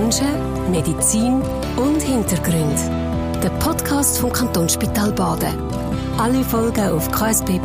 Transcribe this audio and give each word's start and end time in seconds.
Menschen, 0.00 0.70
Medizin 0.70 1.42
und 1.76 2.00
Hintergrund. 2.00 2.78
Der 3.42 3.50
Podcast 3.58 4.20
vom 4.20 4.32
Kantonsspital 4.32 5.10
Baden. 5.10 5.58
Alle 6.16 6.44
Folgen 6.44 6.90
auf 6.90 7.10
ksb.ch-blog. 7.10 7.64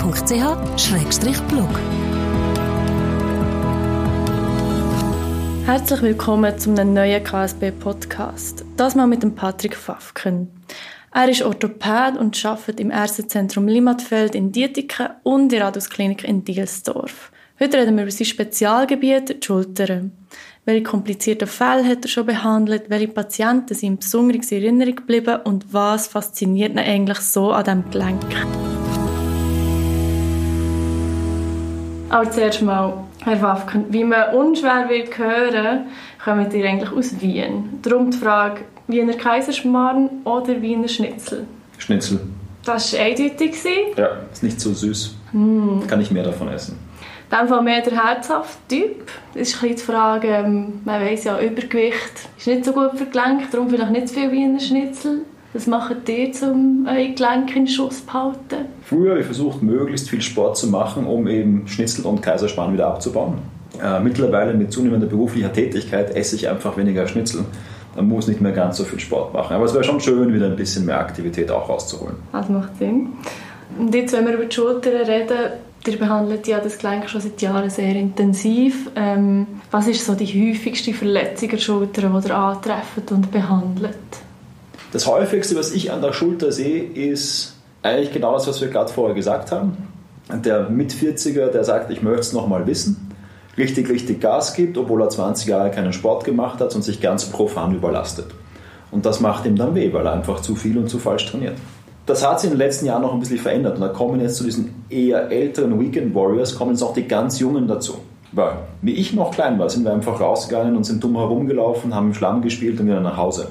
Herzlich 5.68 6.02
willkommen 6.02 6.58
zum 6.58 6.74
neuen 6.74 7.24
KSB-Podcast. 7.24 8.66
Das 8.78 8.96
mal 8.96 9.06
mit 9.06 9.22
dem 9.22 9.36
Patrick 9.36 9.76
Fafken. 9.76 10.50
Er 11.14 11.30
ist 11.30 11.44
Orthopäd 11.44 12.18
und 12.18 12.44
arbeitet 12.44 12.80
im 12.80 12.90
Ärztezentrum 12.90 13.68
Limmatfeld 13.68 14.34
in 14.34 14.52
Dietiken 14.52 15.10
und 15.22 15.44
in 15.44 15.50
der 15.50 15.66
Radiusklinik 15.66 16.24
in 16.24 16.44
Dielsdorf. 16.44 17.32
Heute 17.64 17.78
reden 17.78 17.96
wir 17.96 18.04
über 18.04 18.12
sein 18.12 18.26
Spezialgebiet, 18.26 19.30
die 19.30 19.46
Schultern. 19.46 20.12
Welche 20.66 20.84
komplizierten 20.84 21.48
Fälle 21.48 21.86
hat 21.86 22.04
er 22.04 22.10
schon 22.10 22.26
behandelt? 22.26 22.90
Welche 22.90 23.08
Patienten 23.08 23.74
sind 23.74 24.02
besonders 24.02 24.52
in 24.52 24.64
Erinnerung 24.64 24.98
geblieben? 24.98 25.40
Und 25.46 25.74
was 25.74 26.08
fasziniert 26.08 26.74
ihn 26.74 26.80
eigentlich 26.80 27.20
so 27.20 27.54
an 27.54 27.64
diesem 27.64 27.90
Gelenk? 27.90 28.22
Aber 32.10 32.30
zuerst 32.30 32.62
mal, 32.64 33.06
Herr 33.24 33.42
Wafken, 33.42 33.86
wie 33.92 34.04
man 34.04 34.36
unschwer 34.36 34.90
wird 34.90 35.18
hören, 35.18 35.86
kommen 36.22 36.52
ihr 36.52 36.66
eigentlich 36.70 36.92
aus 36.92 37.22
Wien. 37.22 37.80
Darum 37.82 38.12
die 38.12 38.18
Frage, 38.18 38.66
Wiener 38.88 39.14
Kaiserschmarrn 39.14 40.10
oder 40.26 40.62
Wiener 40.62 40.90
Schnitzel? 40.90 41.48
Schnitzel. 41.78 42.20
Das 42.66 42.92
war 42.92 43.00
eindeutig. 43.00 43.56
Ja, 43.96 44.18
ist 44.34 44.44
nicht 44.44 44.60
so 44.60 44.74
süß. 44.74 45.16
Mm. 45.32 45.88
Kann 45.88 46.02
ich 46.02 46.12
mehr 46.12 46.24
davon 46.24 46.50
essen. 46.50 46.78
In 47.34 47.40
dem 47.40 47.48
Fall 47.48 47.64
mehr 47.64 47.82
der 47.82 47.94
herzhafte 47.94 48.58
Typ. 48.68 49.08
Das 49.34 49.50
ist 49.50 49.56
ein 49.56 49.70
bisschen 49.70 49.76
die 49.76 49.82
Frage, 49.82 50.28
ähm, 50.28 50.82
man 50.86 51.02
weiss 51.02 51.24
ja, 51.24 51.40
Übergewicht 51.40 52.30
ist 52.38 52.46
nicht 52.46 52.64
so 52.64 52.74
gut 52.74 52.92
für 52.96 53.08
Gelenke, 53.08 53.46
darum 53.52 53.72
vielleicht 53.72 53.92
nicht 53.92 54.10
so 54.10 54.14
viel 54.14 54.32
Wiener 54.32 54.60
Schnitzel. 54.60 55.22
Was 55.54 55.66
macht 55.66 56.08
ihr, 56.10 56.30
um 56.44 56.88
euer 56.88 57.10
Gelenk 57.10 57.56
in 57.56 57.68
Schuss 57.68 58.02
zu 58.02 58.06
behalten? 58.06 58.68
Früher 58.84 59.12
habe 59.12 59.22
ich 59.22 59.26
versucht, 59.26 59.64
möglichst 59.64 60.12
viel 60.12 60.22
Sport 60.22 60.58
zu 60.58 60.68
machen, 60.68 61.08
um 61.08 61.28
eben 61.28 61.68
Schnitzel 61.68 62.06
und 62.06 62.22
Kaiserspann 62.22 62.72
wieder 62.72 62.86
abzubauen. 62.86 63.40
Äh, 63.84 64.00
mittlerweile 64.00 64.54
mit 64.54 64.72
zunehmender 64.72 65.08
beruflicher 65.08 65.52
Tätigkeit 65.52 66.16
esse 66.16 66.36
ich 66.36 66.48
einfach 66.48 66.78
weniger 66.78 67.08
Schnitzel. 67.08 67.46
Man 67.96 68.10
muss 68.10 68.28
nicht 68.28 68.42
mehr 68.42 68.52
ganz 68.52 68.78
so 68.78 68.84
viel 68.84 69.00
Sport 69.00 69.34
machen. 69.34 69.56
Aber 69.56 69.66
es 69.66 69.74
wäre 69.74 69.84
schon 69.84 70.00
schön, 70.00 70.32
wieder 70.36 70.46
ein 70.46 70.56
bisschen 70.56 70.86
mehr 70.86 71.00
Aktivität 71.00 71.50
auch 71.50 71.68
rauszuholen. 71.68 72.16
Das 72.32 72.48
macht 72.48 72.78
Sinn. 72.78 73.14
Und 73.80 73.96
jetzt, 73.96 74.14
wenn 74.14 74.28
wir 74.28 74.34
über 74.36 74.46
die 74.46 74.56
Schultern 74.56 74.94
reden, 74.94 75.38
Ihr 75.86 75.98
behandelt 75.98 76.48
ja 76.48 76.60
das 76.60 76.78
Gelenk 76.78 77.10
schon 77.10 77.20
seit 77.20 77.42
Jahren 77.42 77.70
sehr 77.70 77.94
intensiv. 77.96 78.90
Ähm, 78.96 79.48
was 79.70 79.88
ist 79.88 80.06
so 80.06 80.16
die 80.16 80.26
häufigste 80.26 80.94
Verletzung 80.94 81.50
der 81.50 81.58
Schulter, 81.58 82.10
die 82.10 82.28
ihr 82.28 82.36
antrefft 82.36 83.12
und 83.12 83.32
behandelt? 83.32 83.98
Das 84.94 85.08
häufigste, 85.08 85.56
was 85.58 85.74
ich 85.74 85.92
an 85.92 86.02
der 86.02 86.14
Schulter 86.14 86.52
sehe, 86.54 86.84
ist 86.84 87.56
eigentlich 87.82 88.14
genau 88.14 88.34
das, 88.34 88.48
was 88.48 88.62
wir 88.62 88.70
gerade 88.70 88.94
vorher 88.94 89.14
gesagt 89.14 89.52
haben. 89.52 89.76
Der 90.32 90.70
Mit-40er, 90.70 91.48
der 91.48 91.66
sagt, 91.66 91.92
ich 91.92 92.02
möchte 92.02 92.22
es 92.22 92.34
nochmal 92.34 92.66
wissen, 92.66 93.12
richtig, 93.58 93.90
richtig 93.90 94.22
Gas 94.22 94.54
gibt, 94.54 94.78
obwohl 94.78 95.02
er 95.02 95.10
20 95.10 95.48
Jahre 95.48 95.70
keinen 95.70 95.92
Sport 95.92 96.24
gemacht 96.24 96.62
hat 96.62 96.74
und 96.76 96.84
sich 96.84 97.02
ganz 97.02 97.26
profan 97.26 97.76
überlastet. 97.76 98.28
Und 98.90 99.06
das 99.06 99.20
macht 99.20 99.46
ihm 99.46 99.58
dann 99.58 99.76
weh, 99.76 99.92
weil 99.92 100.06
er 100.06 100.14
einfach 100.14 100.40
zu 100.40 100.56
viel 100.56 100.78
und 100.78 100.88
zu 100.88 101.00
falsch 101.00 101.26
trainiert. 101.26 101.58
Das 102.06 102.28
hat 102.28 102.42
sich 102.42 102.52
in 102.52 102.58
den 102.58 102.66
letzten 102.66 102.86
Jahren 102.86 103.02
noch 103.02 103.14
ein 103.14 103.20
bisschen 103.20 103.38
verändert 103.38 103.76
und 103.76 103.82
da 103.82 103.88
kommen 103.88 104.20
jetzt 104.20 104.36
zu 104.36 104.44
diesen 104.44 104.86
eher 104.90 105.32
älteren 105.32 105.80
Weekend 105.80 106.14
Warriors, 106.14 106.58
kommen 106.58 106.72
jetzt 106.72 106.82
auch 106.82 106.94
die 106.94 107.08
ganz 107.08 107.40
Jungen 107.40 107.66
dazu. 107.66 107.96
Weil, 108.34 108.58
wie 108.82 108.94
ich 108.94 109.14
noch 109.14 109.32
klein 109.32 109.58
war, 109.58 109.70
sind 109.70 109.86
wir 109.86 109.94
einfach 109.94 110.20
rausgegangen 110.20 110.76
und 110.76 110.84
sind 110.84 111.02
dumm 111.02 111.16
herumgelaufen, 111.16 111.96
haben 111.96 112.08
im 112.08 112.14
Schlamm 112.14 112.42
gespielt 112.42 112.80
und 112.80 112.88
wieder 112.88 113.00
nach 113.00 113.16
Hause. 113.16 113.48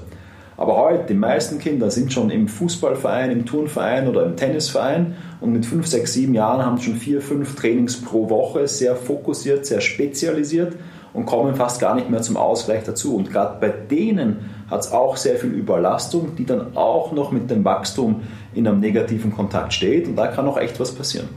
Aber 0.58 0.76
heute, 0.76 1.04
die 1.08 1.14
meisten 1.14 1.58
Kinder 1.58 1.90
sind 1.90 2.12
schon 2.12 2.28
im 2.28 2.46
Fußballverein, 2.46 3.30
im 3.30 3.46
Turnverein 3.46 4.06
oder 4.06 4.26
im 4.26 4.36
Tennisverein 4.36 5.16
und 5.40 5.52
mit 5.52 5.64
5, 5.64 5.86
6, 5.86 6.12
7 6.12 6.34
Jahren 6.34 6.64
haben 6.64 6.78
schon 6.78 6.96
4, 6.96 7.22
5 7.22 7.54
Trainings 7.56 8.02
pro 8.02 8.28
Woche, 8.28 8.68
sehr 8.68 8.96
fokussiert, 8.96 9.64
sehr 9.64 9.80
spezialisiert 9.80 10.76
und 11.14 11.26
kommen 11.26 11.54
fast 11.54 11.80
gar 11.80 11.94
nicht 11.94 12.10
mehr 12.10 12.22
zum 12.22 12.36
Ausgleich 12.36 12.84
dazu. 12.84 13.16
Und 13.16 13.30
gerade 13.30 13.58
bei 13.60 13.68
denen 13.68 14.50
hat 14.70 14.80
es 14.80 14.92
auch 14.92 15.16
sehr 15.16 15.36
viel 15.36 15.50
Überlastung, 15.50 16.36
die 16.36 16.46
dann 16.46 16.76
auch 16.76 17.12
noch 17.12 17.32
mit 17.32 17.50
dem 17.50 17.64
Wachstum 17.64 18.22
in 18.54 18.66
einem 18.66 18.80
negativen 18.80 19.34
Kontakt 19.34 19.72
steht. 19.72 20.06
Und 20.06 20.16
da 20.16 20.28
kann 20.28 20.46
auch 20.46 20.58
echt 20.58 20.78
was 20.80 20.92
passieren. 20.92 21.28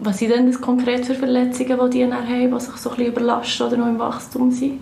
Was 0.00 0.18
sind 0.18 0.30
denn 0.30 0.46
das 0.46 0.60
konkret 0.60 1.06
für 1.06 1.14
Verletzungen, 1.14 1.78
die 1.84 1.98
die 1.98 2.00
dann 2.00 2.12
haben, 2.12 2.50
die 2.52 2.60
sich 2.60 2.74
so 2.76 2.90
ein 2.90 2.96
bisschen 2.96 3.12
überlasten 3.12 3.66
oder 3.66 3.76
noch 3.76 3.88
im 3.88 3.98
Wachstum 3.98 4.50
sind? 4.50 4.80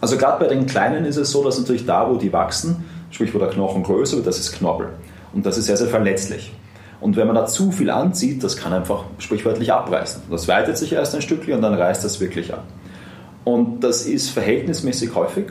Also 0.00 0.16
gerade 0.16 0.44
bei 0.44 0.48
den 0.52 0.66
Kleinen 0.66 1.04
ist 1.04 1.16
es 1.16 1.30
so, 1.30 1.44
dass 1.44 1.58
natürlich 1.58 1.86
da, 1.86 2.10
wo 2.10 2.16
die 2.16 2.32
wachsen, 2.32 2.84
sprich 3.10 3.34
wo 3.34 3.38
der 3.38 3.48
Knochen 3.48 3.82
größer 3.82 4.16
wird, 4.16 4.26
das 4.26 4.38
ist 4.38 4.52
Knorpel. 4.52 4.88
Und 5.32 5.44
das 5.44 5.58
ist 5.58 5.66
sehr, 5.66 5.76
sehr 5.76 5.88
verletzlich. 5.88 6.52
Und 7.00 7.16
wenn 7.16 7.26
man 7.26 7.36
da 7.36 7.46
zu 7.46 7.70
viel 7.72 7.90
anzieht, 7.90 8.42
das 8.42 8.56
kann 8.56 8.72
einfach 8.72 9.04
sprichwörtlich 9.18 9.72
abreißen. 9.72 10.22
Das 10.30 10.48
weitet 10.48 10.78
sich 10.78 10.92
erst 10.92 11.14
ein 11.14 11.22
Stückchen 11.22 11.54
und 11.54 11.62
dann 11.62 11.74
reißt 11.74 12.04
das 12.04 12.20
wirklich 12.20 12.52
ab. 12.52 12.64
Und 13.44 13.84
das 13.84 14.06
ist 14.06 14.30
verhältnismäßig 14.30 15.14
häufig. 15.14 15.46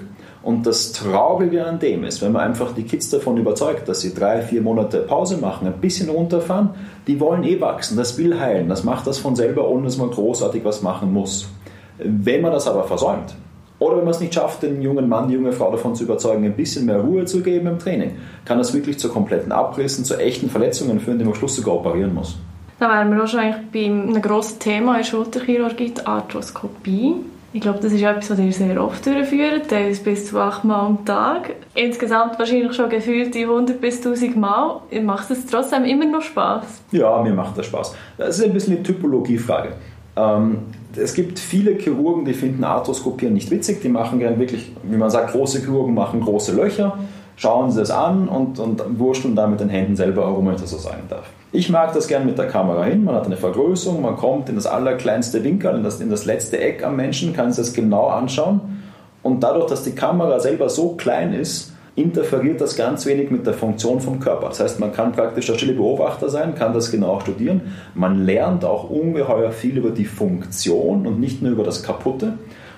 Und 0.45 0.67
das 0.67 0.91
Traurige 0.91 1.65
an 1.65 1.79
dem 1.79 2.03
ist, 2.03 2.21
wenn 2.21 2.31
man 2.31 2.43
einfach 2.43 2.75
die 2.75 2.83
Kids 2.83 3.09
davon 3.09 3.35
überzeugt, 3.37 3.89
dass 3.89 4.01
sie 4.01 4.13
drei, 4.13 4.43
vier 4.43 4.61
Monate 4.61 4.99
Pause 4.99 5.37
machen, 5.37 5.65
ein 5.65 5.81
bisschen 5.81 6.07
runterfahren, 6.07 6.69
die 7.07 7.19
wollen 7.19 7.43
eh 7.43 7.59
wachsen, 7.59 7.97
das 7.97 8.15
will 8.19 8.39
heilen, 8.39 8.69
das 8.69 8.83
macht 8.83 9.07
das 9.07 9.17
von 9.17 9.35
selber, 9.35 9.67
ohne 9.67 9.85
dass 9.85 9.97
man 9.97 10.11
großartig 10.11 10.63
was 10.63 10.83
machen 10.83 11.11
muss. 11.11 11.49
Wenn 11.97 12.41
man 12.41 12.51
das 12.51 12.67
aber 12.67 12.83
versäumt, 12.83 13.33
oder 13.79 13.97
wenn 13.97 14.03
man 14.03 14.13
es 14.13 14.19
nicht 14.19 14.35
schafft, 14.35 14.61
den 14.61 14.83
jungen 14.83 15.09
Mann, 15.09 15.29
die 15.29 15.33
junge 15.33 15.51
Frau 15.51 15.71
davon 15.71 15.95
zu 15.95 16.03
überzeugen, 16.03 16.45
ein 16.45 16.55
bisschen 16.55 16.85
mehr 16.85 16.99
Ruhe 16.99 17.25
zu 17.25 17.41
geben 17.41 17.65
im 17.65 17.79
Training, 17.79 18.11
kann 18.45 18.59
das 18.59 18.71
wirklich 18.71 18.99
zu 18.99 19.09
kompletten 19.09 19.51
Abrissen, 19.51 20.05
zu 20.05 20.15
echten 20.19 20.51
Verletzungen 20.51 20.99
führen, 20.99 21.17
die 21.17 21.25
man 21.25 21.33
am 21.33 21.39
Schluss 21.39 21.55
sogar 21.55 21.73
operieren 21.73 22.13
muss. 22.13 22.37
Da 22.79 22.87
wären 22.87 23.15
wir 23.15 23.23
auch 23.23 23.27
schon 23.27 23.39
eigentlich 23.39 23.71
bei 23.73 23.85
einem 23.85 24.21
grossen 24.21 24.59
Thema 24.59 24.99
in 24.99 25.05
Schulterchirurgie, 25.05 25.91
die 25.97 26.05
Arthroskopie. 26.05 27.15
Ich 27.55 27.61
glaube, 27.61 27.79
das 27.81 27.93
ist 27.93 28.01
etwas, 28.01 28.31
was 28.31 28.39
ihr 28.39 28.51
sehr 28.51 28.83
oft 28.83 29.05
durchführt, 29.05 29.69
teilweise 29.69 30.03
bis 30.03 30.25
zu 30.25 30.37
achtmal 30.37 30.87
am 30.87 31.05
Tag. 31.05 31.55
Insgesamt 31.73 32.37
wahrscheinlich 32.37 32.73
schon 32.73 32.89
gefühlt 32.89 33.33
100 33.33 33.79
bis 33.79 34.05
1000 34.05 34.35
Mal. 34.35 34.81
Macht 35.01 35.31
es 35.31 35.45
trotzdem 35.45 35.85
immer 35.85 36.03
noch 36.03 36.21
Spaß? 36.21 36.65
Ja, 36.91 37.23
mir 37.23 37.33
macht 37.33 37.57
das 37.57 37.67
Spaß. 37.67 37.95
Das 38.17 38.37
ist 38.37 38.43
ein 38.43 38.51
bisschen 38.51 38.75
eine 38.75 38.83
Typologiefrage. 38.83 39.69
Ähm, 40.17 40.57
es 40.97 41.13
gibt 41.13 41.39
viele 41.39 41.75
Chirurgen, 41.77 42.25
die 42.25 42.33
finden 42.33 42.65
Arthroskopieren 42.65 43.33
nicht 43.33 43.49
witzig. 43.49 43.81
Die 43.81 43.87
machen 43.87 44.19
gerne 44.19 44.37
wirklich, 44.37 44.73
wie 44.83 44.97
man 44.97 45.09
sagt, 45.09 45.31
große 45.31 45.61
Chirurgen 45.61 45.93
machen 45.93 46.19
große 46.19 46.53
Löcher 46.53 46.97
schauen 47.37 47.71
sie 47.71 47.79
das 47.79 47.91
an 47.91 48.27
und, 48.27 48.59
und 48.59 48.99
wurschteln 48.99 49.35
da 49.35 49.47
mit 49.47 49.59
den 49.59 49.69
Händen 49.69 49.95
selber 49.95 50.23
herum, 50.23 50.49
ich 50.51 50.61
das 50.61 50.71
so 50.71 50.77
sagen 50.77 51.03
darf. 51.09 51.29
Ich 51.55 51.69
mag 51.69 51.93
das 51.93 52.09
gern 52.09 52.25
mit 52.25 52.37
der 52.37 52.47
Kamera 52.47 52.83
hin. 52.83 53.05
Man 53.05 53.15
hat 53.15 53.27
eine 53.27 53.37
Vergrößerung, 53.37 54.01
man 54.01 54.17
kommt 54.17 54.49
in 54.49 54.55
das 54.55 54.65
allerkleinste 54.67 55.41
Winkel, 55.45 55.73
in 55.73 55.83
das, 55.83 56.01
in 56.01 56.09
das 56.09 56.25
letzte 56.25 56.59
Eck 56.59 56.83
am 56.83 56.97
Menschen, 56.97 57.31
kann 57.31 57.53
sich 57.53 57.63
das 57.63 57.73
genau 57.73 58.07
anschauen. 58.07 58.83
Und 59.23 59.41
dadurch, 59.41 59.67
dass 59.67 59.83
die 59.83 59.95
Kamera 59.95 60.41
selber 60.41 60.67
so 60.67 60.95
klein 60.95 61.33
ist, 61.33 61.71
interferiert 61.95 62.59
das 62.59 62.75
ganz 62.75 63.05
wenig 63.05 63.31
mit 63.31 63.47
der 63.47 63.53
Funktion 63.53 64.01
vom 64.01 64.19
Körper. 64.19 64.49
Das 64.49 64.59
heißt, 64.59 64.81
man 64.81 64.91
kann 64.91 65.13
praktisch 65.13 65.45
der 65.45 65.53
stille 65.53 65.71
Beobachter 65.71 66.27
sein, 66.27 66.55
kann 66.55 66.73
das 66.73 66.91
genau 66.91 67.21
studieren. 67.21 67.61
Man 67.93 68.25
lernt 68.25 68.65
auch 68.65 68.89
ungeheuer 68.89 69.51
viel 69.51 69.77
über 69.77 69.91
die 69.91 70.03
Funktion 70.03 71.07
und 71.07 71.21
nicht 71.21 71.41
nur 71.41 71.53
über 71.53 71.63
das 71.63 71.83
Kaputte 71.83 72.33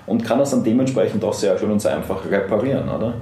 und 0.06 0.24
kann 0.24 0.38
das 0.38 0.52
dann 0.52 0.62
dementsprechend 0.62 1.24
auch 1.24 1.34
sehr 1.34 1.58
schön 1.58 1.72
und 1.72 1.82
sehr 1.82 1.96
einfach 1.96 2.30
reparieren. 2.30 2.88
Oder? 2.88 3.14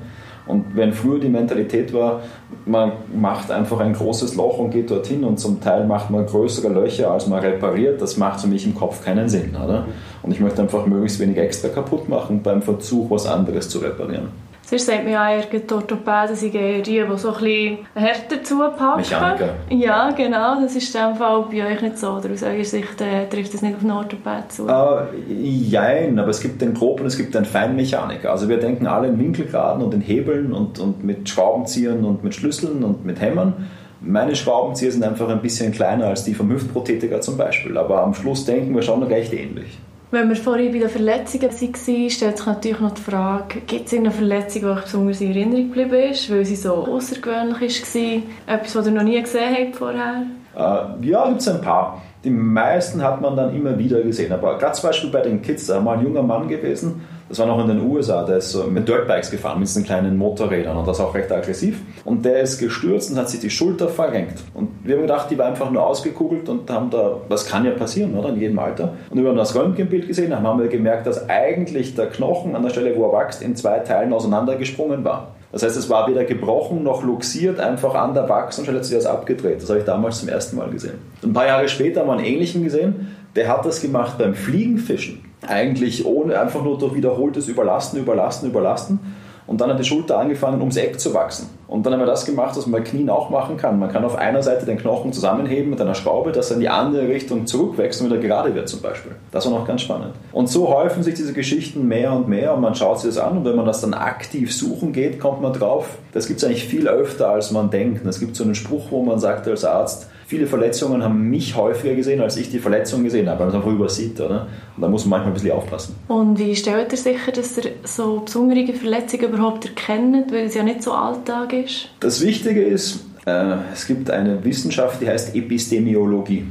Und 0.46 0.76
wenn 0.76 0.92
früher 0.92 1.18
die 1.18 1.28
Mentalität 1.28 1.92
war, 1.92 2.22
man 2.64 2.92
macht 3.14 3.50
einfach 3.50 3.80
ein 3.80 3.92
großes 3.92 4.36
Loch 4.36 4.58
und 4.58 4.70
geht 4.70 4.90
dorthin 4.90 5.24
und 5.24 5.38
zum 5.38 5.60
Teil 5.60 5.86
macht 5.86 6.10
man 6.10 6.24
größere 6.26 6.68
Löcher, 6.68 7.10
als 7.10 7.26
man 7.26 7.40
repariert, 7.40 8.00
das 8.00 8.16
macht 8.16 8.40
für 8.40 8.46
mich 8.46 8.64
im 8.64 8.74
Kopf 8.74 9.04
keinen 9.04 9.28
Sinn. 9.28 9.56
Oder? 9.56 9.86
Und 10.22 10.32
ich 10.32 10.40
möchte 10.40 10.62
einfach 10.62 10.86
möglichst 10.86 11.18
wenig 11.20 11.36
extra 11.36 11.68
kaputt 11.68 12.08
machen 12.08 12.42
beim 12.42 12.62
Versuch, 12.62 13.10
was 13.10 13.26
anderes 13.26 13.68
zu 13.68 13.78
reparieren. 13.78 14.28
Sonst 14.69 14.87
sagt 14.87 15.05
man 15.05 15.12
ja 15.12 15.31
eher, 15.31 15.44
die 15.44 15.73
Orthopäden 15.73 16.35
sind 16.35 16.52
eher 16.56 16.82
die, 16.82 17.00
die 17.00 17.19
so 17.19 17.29
ein 17.29 17.35
bisschen 17.35 17.79
härter 17.94 18.43
zupacken. 18.43 18.96
Mechaniker. 18.96 19.55
Ja, 19.70 20.11
genau. 20.11 20.61
Das 20.61 20.75
ist 20.75 20.93
in 20.93 21.14
Fall 21.14 21.44
bei 21.49 21.73
euch 21.73 21.82
nicht 21.82 21.96
so. 21.96 22.08
Oder 22.14 22.32
aus 22.32 22.43
eurer 22.43 22.64
Sicht 22.64 23.00
äh, 23.00 23.29
trifft 23.29 23.55
das 23.55 23.62
nicht 23.62 23.76
auf 23.76 23.82
einen 23.82 23.93
Orthopäden 23.93 24.50
zu? 24.50 24.64
Uh, 24.64 25.02
jein, 25.29 26.19
aber 26.19 26.31
es 26.31 26.40
gibt 26.40 26.61
den 26.61 26.75
Grob 26.75 27.00
und 27.00 27.06
es 27.06 27.17
gibt 27.17 27.37
den 27.37 27.44
Feinmechaniker. 27.44 28.32
Also 28.32 28.49
wir 28.49 28.56
denken 28.56 28.88
alle 28.88 29.06
in 29.06 29.20
Winkelgraden 29.20 29.85
und 29.85 29.94
in 29.94 30.00
Hebeln 30.00 30.52
und, 30.52 30.81
und 30.81 31.05
mit 31.05 31.29
Schraubenziehern 31.29 32.05
und 32.05 32.25
mit 32.25 32.35
Schlüsseln 32.35 32.82
und 32.82 33.05
mit 33.05 33.20
Hämmern. 33.20 33.69
Meine 34.00 34.35
Schraubenzieher 34.35 34.90
sind 34.90 35.05
einfach 35.05 35.29
ein 35.29 35.43
bisschen 35.43 35.70
kleiner 35.70 36.06
als 36.08 36.25
die 36.25 36.35
vom 36.35 36.50
Hüftprothetiker 36.50 37.20
zum 37.20 37.37
Beispiel. 37.37 37.79
Aber 37.79 38.02
am 38.02 38.14
Schluss 38.14 38.44
denken 38.44 38.75
wir 38.75 38.82
schon 38.82 39.05
recht 39.05 39.32
ähnlich. 39.32 39.79
Wenn 40.12 40.29
wir 40.29 40.37
vorhin 40.37 40.73
bei 40.73 40.79
den 40.79 40.88
Verletzungen 40.88 41.50
waren, 41.50 42.11
stellt 42.11 42.38
sich 42.38 42.47
natürlich 42.47 42.81
noch 42.81 42.94
die 42.94 43.03
Frage, 43.03 43.61
gibt 43.67 43.87
es 43.87 43.93
irgendeine 43.93 44.17
Verletzung, 44.17 44.62
die 44.62 44.69
euch 44.69 44.82
besonders 44.82 45.20
in 45.20 45.31
Erinnerung 45.32 45.73
geblieben 45.73 46.11
ist, 46.12 46.31
weil 46.31 46.44
sie 46.44 46.55
so 46.55 46.75
außergewöhnlich 46.75 47.82
war? 47.82 48.55
Etwas, 48.55 48.76
was 48.76 48.87
ihr 48.87 48.93
noch 48.93 49.03
nie 49.03 49.20
gesehen 49.20 49.56
habt 49.58 49.76
vorher? 49.76 50.23
Äh, 50.55 51.06
ja, 51.06 51.29
gibt 51.29 51.41
es 51.41 51.49
ein 51.49 51.61
paar. 51.61 52.00
Die 52.23 52.31
meisten 52.31 53.03
hat 53.03 53.20
man 53.20 53.37
dann 53.37 53.55
immer 53.55 53.76
wieder 53.76 54.00
gesehen. 54.00 54.32
Aber 54.32 54.56
gerade 54.58 54.75
zum 54.75 54.91
Beispiel 54.91 55.11
bei 55.11 55.23
den 55.23 55.43
Kids, 55.43 55.67
da 55.67 55.85
war 55.85 55.99
ein 55.99 56.05
junger 56.05 56.23
Mann 56.23 56.47
gewesen, 56.47 57.02
Das 57.28 57.40
war 57.40 57.46
noch 57.46 57.61
in 57.61 57.67
den 57.67 57.81
USA, 57.81 58.23
der 58.23 58.37
ist 58.37 58.55
mit 58.69 58.87
Dirtbikes 58.87 59.31
gefahren, 59.31 59.58
mit 59.58 59.69
diesen 59.69 59.84
kleinen 59.84 60.17
Motorrädern 60.17 60.76
und 60.76 60.87
das 60.87 61.00
auch 61.00 61.12
recht 61.12 61.31
aggressiv. 61.32 61.81
Und 62.05 62.25
der 62.25 62.40
ist 62.40 62.58
gestürzt 62.58 63.11
und 63.11 63.19
hat 63.19 63.28
sich 63.28 63.40
die 63.40 63.50
Schulter 63.50 63.88
verrenkt. 63.88 64.44
Und 64.55 64.69
wir 64.84 64.94
haben 64.94 65.02
gedacht, 65.02 65.31
die 65.31 65.37
war 65.37 65.46
einfach 65.46 65.70
nur 65.70 65.84
ausgekugelt 65.84 66.49
und 66.49 66.70
haben 66.70 66.90
da, 66.90 67.17
das 67.28 67.46
kann 67.46 67.64
ja 67.64 67.73
passieren, 67.73 68.14
oder? 68.14 68.28
In 68.28 68.40
jedem 68.40 68.58
Alter. 68.61 68.93
Und 69.11 69.20
wir 69.20 69.28
haben 69.28 69.37
das 69.37 69.56
Röntgenbild 69.56 70.06
gesehen, 70.06 70.31
dann 70.31 70.44
haben 70.44 70.61
wir 70.61 70.69
gemerkt, 70.69 71.06
dass 71.06 71.28
eigentlich 71.28 71.96
der 71.96 72.06
Knochen 72.06 72.55
an 72.55 72.62
der 72.62 72.70
Stelle, 72.70 72.94
wo 72.96 73.11
er 73.11 73.25
wächst, 73.25 73.43
in 73.43 73.56
zwei 73.56 73.81
Teilen 73.81 74.12
auseinandergesprungen 74.12 75.05
war. 75.05 75.34
Das 75.50 75.62
heißt, 75.62 75.76
es 75.76 75.88
war 75.88 76.08
weder 76.08 76.25
gebrochen 76.25 76.82
noch 76.82 77.02
luxiert, 77.02 77.58
einfach 77.58 77.94
an 77.94 78.14
der 78.14 78.28
Wachstumsstelle 78.28 78.78
hat 78.78 78.84
sich 78.84 78.96
das 78.96 79.06
abgedreht. 79.06 79.62
Das 79.62 79.70
habe 79.70 79.81
ich 79.81 79.84
damals 79.84 80.20
zum 80.20 80.28
ersten 80.28 80.56
Mal 80.56 80.70
gesehen. 80.70 80.99
Ein 81.25 81.32
paar 81.32 81.46
Jahre 81.46 81.69
später 81.69 82.00
haben 82.00 82.08
wir 82.08 82.12
einen 82.14 82.25
ähnlichen 82.25 82.62
gesehen, 82.62 83.08
der 83.34 83.49
hat 83.49 83.64
das 83.64 83.81
gemacht 83.81 84.19
beim 84.19 84.34
Fliegenfischen. 84.34 85.25
Eigentlich 85.48 86.04
ohne, 86.04 86.38
einfach 86.38 86.62
nur 86.62 86.78
durch 86.78 86.94
wiederholtes 86.94 87.48
Überlasten, 87.48 88.00
Überlasten, 88.00 88.48
Überlasten. 88.48 89.00
Und 89.46 89.60
dann 89.60 89.70
hat 89.70 89.78
die 89.78 89.84
Schulter 89.84 90.19
angefangen, 90.19 90.58
ums 90.60 90.76
Eck 90.76 90.98
zu 90.98 91.14
wachsen. 91.14 91.48
Und 91.69 91.87
dann 91.87 91.93
haben 91.93 92.00
wir 92.00 92.06
das 92.06 92.26
gemacht, 92.26 92.56
was 92.56 92.66
man 92.66 92.82
bei 92.82 92.88
Knien 92.88 93.08
auch 93.08 93.31
machen 93.31 93.56
kann. 93.56 93.78
Man 93.78 93.93
kann 93.93 94.04
auf 94.04 94.16
einer 94.16 94.43
Seite 94.43 94.66
den 94.66 94.76
Knochen 94.76 95.12
zusammenheben 95.12 95.70
mit 95.70 95.81
einer 95.81 95.94
Schraube, 95.94 96.32
dass 96.32 96.50
er 96.50 96.56
in 96.56 96.60
die 96.60 96.69
andere 96.69 97.06
Richtung 97.06 97.46
zurückwächst 97.46 98.00
und 98.00 98.08
wieder 98.08 98.19
gerade 98.19 98.54
wird 98.54 98.69
zum 98.69 98.82
Beispiel. 98.82 99.12
Das 99.31 99.46
war 99.46 99.56
noch 99.56 99.66
ganz 99.66 99.82
spannend. 99.82 100.14
Und 100.32 100.48
so 100.48 100.69
häufen 100.69 101.04
sich 101.04 101.14
diese 101.14 101.32
Geschichten 101.32 101.87
mehr 101.87 102.12
und 102.12 102.28
mehr 102.28 102.54
und 102.54 102.60
man 102.60 102.75
schaut 102.75 103.00
sich 103.00 103.14
das 103.14 103.19
an 103.19 103.38
und 103.38 103.44
wenn 103.44 103.56
man 103.56 103.66
das 103.66 103.81
dann 103.81 103.94
aktiv 103.94 104.52
suchen 104.52 104.92
geht, 104.92 105.20
kommt 105.20 105.42
man 105.42 105.52
drauf, 105.52 105.99
das 106.12 106.26
gibt 106.26 106.40
es 106.40 106.44
eigentlich 106.44 106.64
viel 106.64 106.88
öfter, 106.88 107.28
als 107.31 107.52
man 107.52 107.70
denkt. 107.70 108.04
Es 108.04 108.19
gibt 108.19 108.34
so 108.34 108.42
einen 108.42 108.54
Spruch, 108.54 108.90
wo 108.90 109.02
man 109.02 109.20
sagt 109.20 109.46
als 109.46 109.64
Arzt, 109.64 110.08
viele 110.26 110.46
Verletzungen 110.46 111.02
haben 111.02 111.31
mich 111.31 111.56
häufiger 111.56 111.94
gesehen, 111.94 112.20
als 112.20 112.37
ich 112.37 112.50
die 112.50 112.58
Verletzung 112.58 113.05
gesehen 113.05 113.28
habe, 113.28 113.40
weil 113.40 113.46
man 113.46 113.55
es 113.55 113.62
einfach 113.62 113.73
übersieht. 113.73 114.20
Oder? 114.20 114.49
Und 114.76 114.82
da 114.82 114.88
muss 114.88 115.05
man 115.05 115.11
manchmal 115.11 115.31
ein 115.31 115.34
bisschen 115.34 115.52
aufpassen. 115.52 115.94
Und 116.08 116.38
wie 116.38 116.55
stellt 116.55 116.93
ihr 116.93 116.99
sicher, 116.99 117.32
dass 117.32 117.56
ihr 117.58 117.73
so 117.84 118.20
besondere 118.20 118.73
Verletzungen 118.75 119.28
überhaupt 119.32 119.64
erkennt, 119.64 120.32
weil 120.32 120.46
es 120.46 120.55
ja 120.55 120.62
nicht 120.62 120.82
so 120.82 120.93
Alltag 120.93 121.52
ist? 121.52 121.88
Das 122.00 122.20
Wichtige 122.20 122.62
ist, 122.62 123.05
äh, 123.25 123.56
es 123.73 123.87
gibt 123.87 124.11
eine 124.11 124.44
Wissenschaft, 124.44 125.00
die 125.00 125.08
heißt 125.08 125.34
Epistemiologie. 125.34 126.44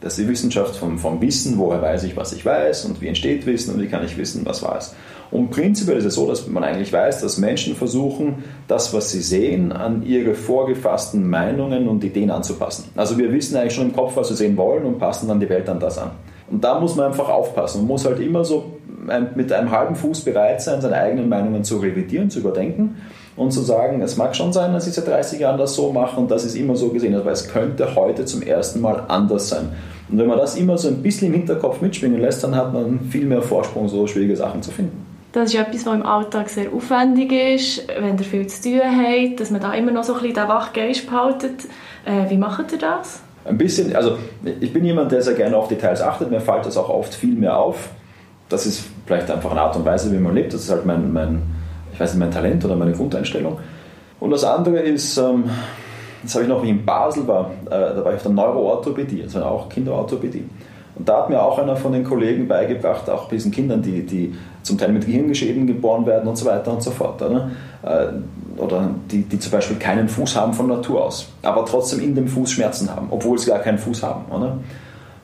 Das 0.00 0.16
ist 0.16 0.24
die 0.24 0.30
Wissenschaft 0.30 0.76
vom, 0.76 0.98
vom 0.98 1.20
Wissen, 1.20 1.58
woher 1.58 1.82
weiß 1.82 2.04
ich, 2.04 2.16
was 2.16 2.32
ich 2.32 2.44
weiß 2.46 2.84
und 2.84 3.00
wie 3.00 3.08
entsteht 3.08 3.44
Wissen 3.46 3.74
und 3.74 3.82
wie 3.82 3.88
kann 3.88 4.04
ich 4.04 4.16
wissen, 4.16 4.46
was 4.46 4.62
war 4.62 4.78
es. 4.78 4.94
Und 5.30 5.50
prinzipiell 5.50 5.98
ist 5.98 6.06
es 6.06 6.14
so, 6.14 6.26
dass 6.26 6.46
man 6.46 6.64
eigentlich 6.64 6.92
weiß, 6.92 7.20
dass 7.20 7.38
Menschen 7.38 7.76
versuchen, 7.76 8.44
das, 8.66 8.94
was 8.94 9.10
sie 9.10 9.20
sehen, 9.20 9.72
an 9.72 10.02
ihre 10.02 10.34
vorgefassten 10.34 11.28
Meinungen 11.28 11.88
und 11.88 12.02
Ideen 12.02 12.30
anzupassen. 12.30 12.84
Also 12.96 13.18
wir 13.18 13.30
wissen 13.32 13.56
eigentlich 13.56 13.74
schon 13.74 13.88
im 13.88 13.92
Kopf, 13.94 14.16
was 14.16 14.30
wir 14.30 14.36
sehen 14.36 14.56
wollen 14.56 14.84
und 14.84 14.98
passen 14.98 15.28
dann 15.28 15.40
die 15.40 15.48
Welt 15.48 15.68
an 15.68 15.80
das 15.80 15.98
an. 15.98 16.12
Und 16.50 16.64
da 16.64 16.80
muss 16.80 16.96
man 16.96 17.06
einfach 17.06 17.28
aufpassen. 17.28 17.82
Man 17.82 17.88
muss 17.88 18.06
halt 18.06 18.20
immer 18.20 18.44
so 18.44 18.78
mit 19.34 19.52
einem 19.52 19.70
halben 19.70 19.96
Fuß 19.96 20.22
bereit 20.22 20.60
sein, 20.60 20.80
seine 20.80 20.96
eigenen 20.96 21.28
Meinungen 21.28 21.64
zu 21.64 21.78
revidieren, 21.78 22.30
zu 22.30 22.40
überdenken 22.40 22.96
und 23.36 23.52
zu 23.52 23.60
sagen, 23.60 24.02
es 24.02 24.16
mag 24.16 24.34
schon 24.34 24.52
sein, 24.52 24.72
dass 24.72 24.86
ich 24.86 24.94
seit 24.94 25.06
30 25.06 25.40
Jahren 25.40 25.58
das 25.58 25.74
so 25.74 25.92
mache 25.92 26.20
und 26.20 26.30
das 26.30 26.44
ist 26.44 26.56
immer 26.56 26.76
so 26.76 26.88
gesehen, 26.88 27.14
aber 27.14 27.30
es 27.30 27.48
könnte 27.48 27.94
heute 27.94 28.24
zum 28.24 28.42
ersten 28.42 28.80
Mal 28.80 29.04
anders 29.08 29.48
sein. 29.48 29.70
Und 30.10 30.18
wenn 30.18 30.26
man 30.26 30.38
das 30.38 30.56
immer 30.56 30.76
so 30.76 30.88
ein 30.88 31.02
bisschen 31.02 31.28
im 31.28 31.34
Hinterkopf 31.34 31.80
mitschwingen 31.80 32.20
lässt, 32.20 32.42
dann 32.42 32.56
hat 32.56 32.72
man 32.72 33.00
viel 33.10 33.26
mehr 33.26 33.42
Vorsprung, 33.42 33.88
so 33.88 34.06
schwierige 34.06 34.36
Sachen 34.36 34.62
zu 34.62 34.70
finden. 34.70 35.07
Das 35.38 35.54
ist 35.54 35.60
etwas, 35.60 35.86
was 35.86 35.94
im 35.94 36.04
Alltag 36.04 36.48
sehr 36.48 36.72
aufwendig 36.72 37.30
ist, 37.30 37.86
wenn 37.86 38.18
ihr 38.18 38.24
viel 38.24 38.44
zu 38.48 38.60
tun 38.60 38.80
habt, 38.82 39.38
dass 39.38 39.52
man 39.52 39.60
da 39.60 39.72
immer 39.72 39.92
noch 39.92 40.02
so 40.02 40.14
ein 40.14 40.20
bisschen 40.20 40.34
den 40.34 40.48
Wachgeist 40.48 41.06
behaltet. 41.06 41.64
Äh, 42.04 42.28
wie 42.28 42.36
macht 42.36 42.72
ihr 42.72 42.78
das? 42.78 43.20
Ein 43.44 43.56
bisschen, 43.56 43.94
also 43.94 44.18
ich 44.60 44.72
bin 44.72 44.84
jemand, 44.84 45.12
der 45.12 45.22
sehr 45.22 45.34
gerne 45.34 45.56
auf 45.56 45.68
Details 45.68 46.02
achtet, 46.02 46.32
mir 46.32 46.40
fällt 46.40 46.66
das 46.66 46.76
auch 46.76 46.88
oft 46.88 47.14
viel 47.14 47.36
mehr 47.36 47.56
auf. 47.56 47.88
Das 48.48 48.66
ist 48.66 48.84
vielleicht 49.06 49.30
einfach 49.30 49.52
eine 49.52 49.60
Art 49.60 49.76
und 49.76 49.84
Weise, 49.84 50.10
wie 50.10 50.18
man 50.18 50.34
lebt, 50.34 50.52
das 50.52 50.62
ist 50.62 50.70
halt 50.72 50.84
mein, 50.84 51.12
mein 51.12 51.42
ich 51.92 52.00
weiß 52.00 52.14
nicht, 52.14 52.20
mein 52.20 52.32
Talent 52.32 52.64
oder 52.64 52.74
meine 52.74 52.92
Grundeinstellung. 52.92 53.60
Und 54.18 54.32
das 54.32 54.42
andere 54.42 54.80
ist, 54.80 55.18
ähm, 55.18 55.44
das 56.24 56.34
habe 56.34 56.46
ich 56.46 56.48
noch, 56.48 56.64
wie 56.64 56.66
ich 56.66 56.72
in 56.72 56.84
Basel 56.84 57.28
war, 57.28 57.52
äh, 57.66 57.70
da 57.70 58.04
war 58.04 58.10
ich 58.10 58.16
auf 58.16 58.22
der 58.24 58.32
Neuroorthopädie, 58.32 59.22
also 59.22 59.44
auch 59.44 59.68
Kinderorthopädie. 59.68 60.44
Und 60.98 61.08
da 61.08 61.18
hat 61.18 61.30
mir 61.30 61.40
auch 61.40 61.58
einer 61.58 61.76
von 61.76 61.92
den 61.92 62.02
Kollegen 62.02 62.48
beigebracht, 62.48 63.08
auch 63.08 63.28
diesen 63.28 63.52
Kindern, 63.52 63.82
die, 63.82 64.04
die 64.04 64.34
zum 64.62 64.78
Teil 64.78 64.92
mit 64.92 65.06
Gehirngeschäden 65.06 65.66
geboren 65.66 66.04
werden 66.06 66.28
und 66.28 66.36
so 66.36 66.44
weiter 66.46 66.72
und 66.72 66.82
so 66.82 66.90
fort. 66.90 67.22
Oder, 67.22 67.50
äh, 67.82 68.60
oder 68.60 68.90
die, 69.10 69.22
die 69.22 69.38
zum 69.38 69.52
Beispiel 69.52 69.76
keinen 69.76 70.08
Fuß 70.08 70.34
haben 70.34 70.52
von 70.52 70.66
Natur 70.66 71.04
aus, 71.04 71.28
aber 71.42 71.64
trotzdem 71.64 72.00
in 72.00 72.14
dem 72.16 72.26
Fuß 72.26 72.50
Schmerzen 72.50 72.94
haben, 72.94 73.08
obwohl 73.10 73.38
sie 73.38 73.50
gar 73.50 73.60
keinen 73.60 73.78
Fuß 73.78 74.02
haben. 74.02 74.24
Oder? 74.32 74.58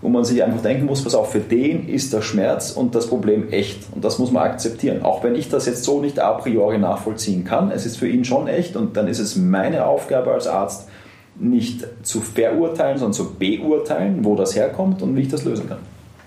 Wo 0.01 0.11
man 0.11 0.25
sich 0.25 0.45
einfach 0.45 0.61
denken 0.61 0.85
muss, 0.85 1.03
pass 1.03 1.15
auf, 1.15 1.33
für 1.33 1.41
den 1.41 1.89
ist 1.89 2.13
der 2.13 2.21
Schmerz 2.21 2.71
und 2.73 2.95
das 2.95 3.09
Problem 3.09 3.51
echt. 3.51 3.81
Und 3.93 4.05
das 4.05 4.19
muss 4.19 4.31
man 4.31 4.45
akzeptieren. 4.45 5.03
Auch 5.03 5.25
wenn 5.25 5.35
ich 5.35 5.49
das 5.49 5.67
jetzt 5.67 5.83
so 5.83 6.01
nicht 6.01 6.21
a 6.21 6.33
priori 6.33 6.79
nachvollziehen 6.79 7.45
kann, 7.45 7.71
es 7.71 7.87
ist 7.87 7.97
für 7.97 8.07
ihn 8.07 8.25
schon 8.25 8.47
echt 8.47 8.77
und 8.77 8.97
dann 8.97 9.09
ist 9.09 9.19
es 9.19 9.35
meine 9.35 9.87
Aufgabe 9.87 10.31
als 10.31 10.47
Arzt, 10.47 10.89
nicht 11.37 11.85
zu 12.03 12.21
verurteilen, 12.21 12.99
sondern 12.99 13.13
zu 13.13 13.35
beurteilen, 13.35 14.25
wo 14.25 14.37
das 14.37 14.55
herkommt 14.55 15.03
und 15.03 15.17
wie 15.17 15.23
ich 15.23 15.29
das 15.29 15.45
lösen 15.45 15.69
kann. 15.69 15.79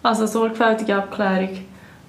Also 0.03 0.25
sorgfältige 0.25 0.95
Abklärung, 0.95 1.49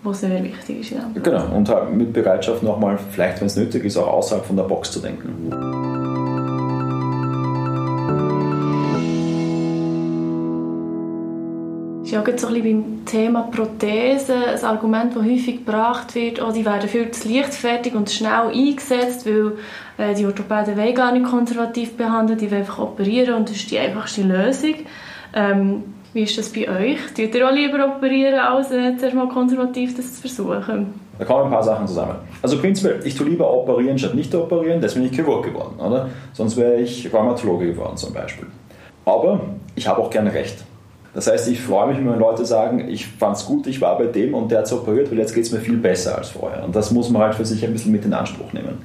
wo 0.03 0.13
sehr 0.13 0.43
wichtig 0.43 0.81
ist. 0.81 0.91
Ja. 0.91 1.11
Genau, 1.23 1.55
und 1.55 1.69
halt 1.69 1.93
mit 1.95 2.13
Bereitschaft 2.13 2.63
nochmal, 2.63 2.99
vielleicht 3.11 3.41
wenn 3.41 3.47
es 3.47 3.57
nötig 3.57 3.85
ist, 3.85 3.97
auch 3.97 4.09
außerhalb 4.09 4.45
von 4.45 4.57
der 4.57 4.65
Box 4.65 4.93
zu 4.93 5.01
denken. 5.01 5.88
Ja 12.19 12.33
jetzt 12.33 12.43
so 12.43 12.49
ein 12.49 12.55
bisschen 12.55 12.83
beim 12.83 13.05
Thema 13.05 13.43
Prothesen 13.43 14.37
ein 14.37 14.65
Argument, 14.65 15.15
das 15.15 15.23
häufig 15.23 15.65
gebracht 15.65 16.15
wird, 16.15 16.43
oh, 16.43 16.53
die 16.53 16.65
werden 16.65 16.89
viel 16.89 17.11
zu 17.11 17.29
leichtfertig 17.29 17.95
und 17.95 18.11
schnell 18.11 18.51
eingesetzt, 18.53 19.27
weil 19.27 19.53
äh, 19.99 20.15
die 20.15 20.27
Orthopäden 20.27 20.77
wollen 20.77 20.95
gar 20.95 21.13
nicht 21.13 21.27
konservativ 21.27 21.97
behandeln, 21.97 22.39
die 22.39 22.51
wollen 22.51 22.61
einfach 22.61 22.79
operieren 22.79 23.35
und 23.35 23.49
das 23.49 23.57
ist 23.57 23.71
die 23.71 23.79
einfachste 23.79 24.23
Lösung. 24.23 24.75
Ähm, 25.35 25.85
wie 26.15 26.23
ist 26.23 26.39
das 26.39 26.53
bei 26.53 26.69
euch? 26.69 26.99
Tut 27.15 27.35
ihr 27.35 27.49
auch 27.49 27.53
lieber 27.53 27.85
operieren, 27.85 28.39
als 28.39 28.71
äh, 28.71 28.97
zuerst 28.97 29.15
mal 29.15 29.29
konservativ 29.29 29.97
das 29.97 30.15
zu 30.15 30.21
versuchen? 30.23 30.95
Da 31.19 31.25
kommen 31.25 31.45
ein 31.45 31.51
paar 31.51 31.63
Sachen 31.63 31.87
zusammen. 31.87 32.15
Also 32.43 32.59
prinzipiell, 32.59 33.01
ich 33.05 33.15
tue 33.15 33.29
lieber 33.29 33.53
operieren 33.53 33.99
statt 33.99 34.15
nicht 34.15 34.35
operieren, 34.35 34.81
deswegen 34.81 35.05
bin 35.05 35.13
ich 35.13 35.17
Chirurg 35.17 35.45
geworden, 35.45 35.79
oder? 35.79 36.09
Sonst 36.33 36.57
wäre 36.57 36.77
ich 36.77 37.13
Rheumatologe 37.13 37.67
geworden 37.67 37.97
zum 37.97 38.15
Beispiel. 38.15 38.47
Aber 39.05 39.41
ich 39.75 39.87
habe 39.89 40.01
auch 40.01 40.11
gerne 40.11 40.33
Recht. 40.33 40.65
Das 41.15 41.27
heißt, 41.27 41.49
ich 41.49 41.61
freue 41.61 41.89
mich, 41.89 41.99
wenn 41.99 42.19
Leute 42.19 42.45
sagen, 42.45 42.87
ich 42.89 43.07
fand 43.07 43.37
es 43.37 43.47
gut, 43.47 43.67
ich 43.67 43.81
war 43.81 43.97
bei 43.99 44.07
dem 44.07 44.35
und 44.35 44.51
der 44.51 44.59
hat 44.59 44.67
es 44.67 44.73
operiert, 44.73 45.11
weil 45.11 45.19
jetzt 45.19 45.35
geht 45.35 45.45
es 45.45 45.53
mir 45.53 45.61
viel 45.61 45.79
besser 45.79 46.19
als 46.19 46.29
vorher. 46.29 46.65
Und 46.65 46.77
das 46.77 46.91
muss 46.91 47.09
man 47.11 47.23
halt 47.23 47.35
für 47.35 47.45
sich 47.45 47.65
ein 47.65 47.73
bisschen 47.73 47.93
mit 47.93 48.05
in 48.05 48.13
Anspruch 48.13 48.53
nehmen. 48.53 48.79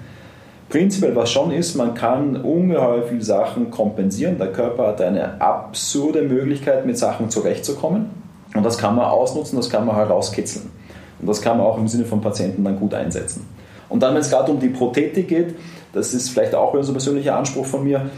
Prinzipiell, 0.70 1.16
was 1.16 1.32
schon 1.32 1.52
ist, 1.52 1.76
man 1.76 1.94
kann 1.94 2.38
ungeheuer 2.38 3.04
viele 3.04 3.22
Sachen 3.22 3.70
kompensieren. 3.70 4.38
Der 4.40 4.52
Körper 4.52 4.88
hat 4.88 5.02
eine 5.02 5.40
absurde 5.40 6.24
Möglichkeit, 6.24 6.86
mit 6.86 6.98
Sachen 6.98 7.30
zurechtzukommen. 7.30 8.10
Und 8.56 8.64
das 8.64 8.78
kann 8.78 8.96
man 8.96 9.06
ausnutzen, 9.06 9.58
das 9.58 9.70
kann 9.70 9.86
man 9.86 9.96
herauskitzeln. 9.96 10.72
Und 11.20 11.28
das 11.28 11.42
kann 11.42 11.58
man 11.58 11.68
auch 11.68 11.78
im 11.78 11.88
Sinne 11.88 12.06
von 12.06 12.22
Patienten 12.22 12.64
dann 12.64 12.80
gut 12.80 12.94
einsetzen. 12.94 13.46
Und 13.90 14.02
dann, 14.02 14.16
wenn 14.16 14.22
es 14.22 14.30
gerade 14.30 14.52
um 14.52 14.60
die 14.60 14.70
Prothetik 14.70 15.28
geht, 15.28 15.56
das 15.94 16.14
ist 16.14 16.30
vielleicht 16.30 16.56
auch 16.56 16.74
wieder 16.74 16.84
so 16.84 16.92
ein 16.92 16.96
persönlicher 16.96 17.36
Anspruch 17.36 17.66
von 17.66 17.84
mir, 17.84 18.10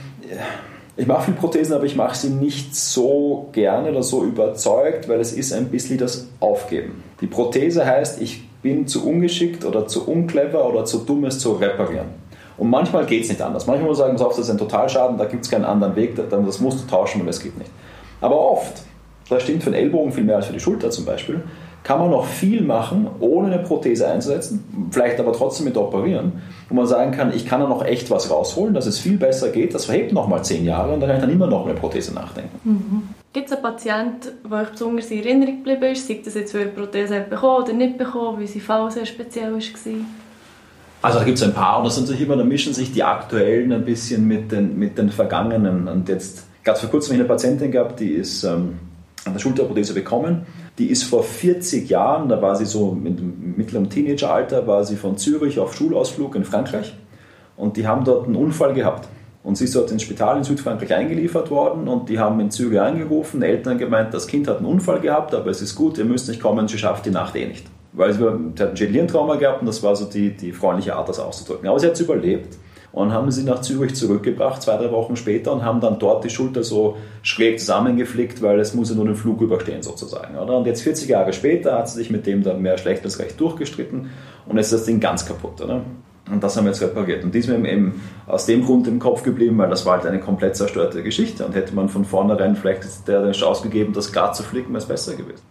ich 0.97 1.07
mache 1.07 1.25
viel 1.25 1.33
Prothesen, 1.33 1.73
aber 1.73 1.85
ich 1.85 1.95
mache 1.95 2.15
sie 2.15 2.29
nicht 2.29 2.75
so 2.75 3.49
gerne 3.51 3.89
oder 3.91 4.03
so 4.03 4.23
überzeugt, 4.23 5.09
weil 5.09 5.19
es 5.19 5.33
ist 5.33 5.51
ein 5.51 5.65
bisschen 5.65 5.97
das 5.97 6.27
Aufgeben. 6.39 7.03
Die 7.21 7.27
Prothese 7.27 7.85
heißt, 7.85 8.21
ich 8.21 8.47
bin 8.61 8.87
zu 8.87 9.05
ungeschickt 9.07 9.65
oder 9.65 9.87
zu 9.87 10.07
unclever 10.07 10.67
oder 10.67 10.85
zu 10.85 10.99
dumm, 10.99 11.25
es 11.25 11.39
zu 11.39 11.53
reparieren. 11.53 12.07
Und 12.57 12.69
manchmal 12.69 13.05
geht 13.05 13.23
es 13.23 13.29
nicht 13.29 13.41
anders. 13.41 13.67
Manchmal 13.67 13.89
muss 13.89 13.99
man 13.99 14.17
sagen, 14.17 14.29
das 14.29 14.39
ist 14.39 14.49
ein 14.49 14.57
Totalschaden, 14.57 15.17
da 15.17 15.25
gibt 15.25 15.43
es 15.43 15.51
keinen 15.51 15.65
anderen 15.65 15.95
Weg, 15.97 16.15
das 16.15 16.59
musst 16.61 16.83
du 16.83 16.87
tauschen 16.87 17.21
und 17.21 17.27
es 17.27 17.41
geht 17.41 17.57
nicht. 17.57 17.69
Aber 18.21 18.39
oft, 18.39 18.83
das 19.29 19.43
stimmt 19.43 19.63
für 19.63 19.71
den 19.71 19.79
Ellbogen 19.79 20.13
viel 20.13 20.23
mehr 20.23 20.37
als 20.37 20.45
für 20.45 20.53
die 20.53 20.59
Schulter 20.61 20.89
zum 20.89 21.03
Beispiel, 21.03 21.43
kann 21.85 21.99
man 21.99 22.09
noch 22.09 22.25
viel 22.25 22.63
machen, 22.63 23.07
ohne 23.19 23.53
eine 23.53 23.63
Prothese 23.63 24.07
einzusetzen, 24.07 24.89
vielleicht 24.89 25.19
aber 25.19 25.33
trotzdem 25.33 25.65
mit 25.65 25.77
operieren, 25.77 26.41
wo 26.67 26.73
man 26.73 26.87
sagen 26.87 27.11
kann, 27.11 27.31
ich 27.31 27.45
kann 27.45 27.61
da 27.61 27.67
noch 27.67 27.85
echt 27.85 28.09
was 28.09 28.31
rausholen, 28.31 28.73
dass 28.73 28.87
es 28.87 28.97
viel 28.97 29.17
besser 29.17 29.49
geht, 29.49 29.75
das 29.75 29.85
verhebt 29.85 30.11
noch 30.11 30.27
mal 30.27 30.41
zehn 30.41 30.65
Jahre 30.65 30.91
und 30.91 30.99
dann 30.99 31.09
kann 31.09 31.17
ich 31.17 31.21
dann 31.21 31.31
immer 31.31 31.45
noch 31.45 31.63
eine 31.63 31.75
Prothese 31.75 32.11
nachdenken. 32.15 32.59
Mhm. 32.63 33.03
Gibt 33.33 33.49
es 33.49 33.53
einen 33.53 33.61
Patienten, 33.61 34.29
der 34.49 34.61
euch 34.61 34.69
besonders 34.69 35.11
in 35.11 35.19
Erinnerung 35.19 35.57
geblieben 35.57 35.83
ist, 35.91 36.07
sei 36.07 36.21
das 36.25 36.33
jetzt, 36.33 36.53
für 36.53 36.61
eine 36.61 36.71
Prothese 36.71 37.23
bekommen 37.29 37.63
oder 37.63 37.73
nicht 37.73 37.99
bekommen, 37.99 38.39
weil 38.39 38.47
sie 38.47 38.59
Fall 38.59 38.89
sehr 38.89 39.05
speziell 39.05 39.53
war? 39.53 39.59
Also 41.03 41.19
da 41.19 41.23
gibt 41.23 41.37
es 41.37 41.43
ein 41.43 41.53
paar 41.53 41.77
und 41.77 41.85
das 41.85 41.95
sind 41.97 42.07
sich 42.07 42.19
immer, 42.19 42.35
da 42.35 42.43
mischen 42.43 42.73
sich 42.73 42.93
die 42.93 43.03
aktuellen 43.03 43.71
ein 43.71 43.85
bisschen 43.85 44.27
mit 44.27 44.51
den, 44.51 44.79
mit 44.79 44.97
den 44.97 45.11
vergangenen. 45.11 45.87
Und 45.87 46.09
jetzt, 46.09 46.47
ganz 46.63 46.79
vor 46.79 46.89
kurzem 46.89 47.13
eine 47.13 47.25
Patientin 47.25 47.71
gehabt, 47.71 47.99
die 47.99 48.13
ist 48.13 48.43
ähm, 48.43 48.79
an 49.25 49.33
der 49.33 49.39
Schulterprothese 49.39 49.93
bekommen 49.93 50.47
die 50.77 50.89
ist 50.89 51.03
vor 51.03 51.23
40 51.23 51.89
Jahren, 51.89 52.27
da 52.27 52.41
war 52.41 52.55
sie 52.55 52.65
so 52.65 52.91
mit 52.91 53.19
mittlerem 53.57 53.89
Teenageralter, 53.89 54.67
war 54.67 54.83
sie 54.83 54.95
von 54.95 55.17
Zürich 55.17 55.59
auf 55.59 55.75
Schulausflug 55.75 56.35
in 56.35 56.43
Frankreich 56.43 56.93
und 57.55 57.77
die 57.77 57.87
haben 57.87 58.03
dort 58.03 58.27
einen 58.27 58.35
Unfall 58.35 58.73
gehabt. 58.73 59.07
Und 59.43 59.57
sie 59.57 59.65
ist 59.65 59.75
dort 59.75 59.91
ins 59.91 60.01
Spital 60.01 60.37
in 60.37 60.43
Südfrankreich 60.43 60.93
eingeliefert 60.93 61.51
worden 61.51 61.87
und 61.87 62.09
die 62.09 62.17
haben 62.17 62.39
in 62.39 62.49
Zürich 62.49 62.81
angerufen, 62.81 63.43
Eltern 63.43 63.77
gemeint, 63.77 64.13
das 64.13 64.25
Kind 64.25 64.47
hat 64.47 64.57
einen 64.57 64.65
Unfall 64.65 64.99
gehabt, 64.99 65.35
aber 65.35 65.51
es 65.51 65.61
ist 65.61 65.75
gut, 65.75 65.99
ihr 65.99 66.05
müsst 66.05 66.27
nicht 66.27 66.41
kommen, 66.41 66.67
sie 66.67 66.79
schafft 66.79 67.05
die 67.05 67.11
Nacht 67.11 67.35
eh 67.35 67.45
nicht. 67.45 67.65
weil 67.95 68.13
sie, 68.13 68.19
sie 68.19 68.63
hat 68.63 68.69
ein 68.71 68.77
Schädelhirntrauma 68.77 69.35
gehabt 69.35 69.61
und 69.61 69.67
das 69.67 69.81
war 69.81 69.95
so 69.95 70.05
die, 70.05 70.31
die 70.31 70.51
freundliche 70.51 70.95
Art, 70.95 71.09
das 71.09 71.19
auszudrücken. 71.19 71.67
Aber 71.67 71.79
sie 71.79 71.87
hat 71.87 71.93
es 71.93 72.01
überlebt 72.01 72.57
und 72.95 73.11
haben 73.11 73.29
sie 73.29 73.43
nach 73.43 73.59
Zürich 73.59 73.93
zurückgebracht, 73.93 74.61
zwei, 74.61 74.77
drei 74.77 74.89
Wochen 74.89 75.17
später, 75.17 75.51
und 75.51 75.65
haben 75.65 75.81
dann 75.81 75.99
dort 75.99 76.23
die 76.23 76.29
Schulter 76.29 76.63
so 76.63 76.95
schräg 77.23 77.59
zusammengeflickt, 77.59 78.41
weil 78.41 78.57
es 78.61 78.73
muss 78.73 78.89
ja 78.89 78.95
nur 78.95 79.03
den 79.03 79.15
Flug 79.15 79.41
überstehen 79.41 79.83
sozusagen. 79.83 80.37
Oder? 80.37 80.57
Und 80.57 80.65
jetzt 80.65 80.81
40 80.81 81.09
Jahre 81.09 81.33
später 81.33 81.77
hat 81.77 81.89
sie 81.89 81.97
sich 81.97 82.09
mit 82.09 82.25
dem 82.25 82.41
dann 82.41 82.61
mehr 82.61 82.77
schlecht 82.77 83.03
als 83.03 83.19
recht 83.19 83.39
durchgestritten 83.39 84.09
und 84.47 84.57
jetzt 84.57 84.67
ist 84.67 84.79
das 84.79 84.85
Ding 84.85 85.01
ganz 85.01 85.25
kaputt. 85.25 85.59
Oder? 85.61 85.81
Und 86.31 86.41
das 86.41 86.55
haben 86.55 86.63
wir 86.63 86.71
jetzt 86.71 86.81
repariert. 86.81 87.25
Und 87.25 87.35
die 87.35 87.39
ist 87.39 87.49
mir 87.49 87.69
eben 87.69 88.01
aus 88.27 88.45
dem 88.45 88.63
Grund 88.63 88.87
im 88.87 88.97
Kopf 88.97 89.23
geblieben, 89.23 89.57
weil 89.57 89.69
das 89.69 89.85
war 89.85 89.97
halt 89.97 90.05
eine 90.05 90.21
komplett 90.21 90.55
zerstörte 90.55 91.03
Geschichte. 91.03 91.45
Und 91.45 91.53
hätte 91.53 91.75
man 91.75 91.89
von 91.89 92.05
vornherein 92.05 92.55
vielleicht 92.55 93.07
der 93.09 93.29
Chance 93.33 93.63
gegeben, 93.63 93.91
das 93.91 94.13
glatt 94.13 94.37
zu 94.37 94.43
flicken, 94.43 94.69
wäre 94.69 94.79
es 94.79 94.85
besser 94.85 95.15
gewesen. 95.15 95.43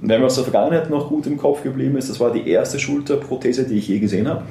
Und 0.00 0.08
wenn 0.08 0.20
mir 0.20 0.26
aus 0.26 0.36
der 0.36 0.44
Vergangenheit 0.44 0.88
noch 0.88 1.08
gut 1.08 1.26
im 1.26 1.36
Kopf 1.36 1.64
geblieben 1.64 1.96
ist, 1.96 2.08
das 2.08 2.20
war 2.20 2.32
die 2.32 2.48
erste 2.48 2.78
Schulterprothese, 2.78 3.66
die 3.66 3.78
ich 3.78 3.88
je 3.88 3.98
gesehen 3.98 4.28
habe. 4.28 4.44